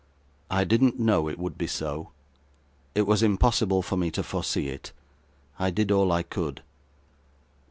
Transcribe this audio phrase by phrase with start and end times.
[0.49, 2.09] 'I didn't know it would be so;
[2.95, 4.91] it was impossible for me to foresee it.
[5.59, 6.63] I did all I could.